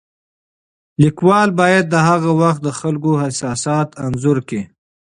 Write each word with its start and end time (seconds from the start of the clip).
لیکوال 1.01 1.49
باید 1.59 1.85
د 1.89 1.95
هغه 2.07 2.31
وخت 2.41 2.59
د 2.63 2.69
خلکو 2.79 3.11
احساسات 3.25 3.89
انځور 4.05 4.37
کړي. 4.47 4.61